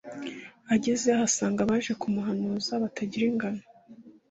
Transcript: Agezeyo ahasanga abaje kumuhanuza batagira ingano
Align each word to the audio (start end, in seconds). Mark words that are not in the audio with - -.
Agezeyo 0.73 1.15
ahasanga 1.17 1.59
abaje 1.65 1.91
kumuhanuza 2.01 2.81
batagira 2.83 3.25
ingano 3.31 3.63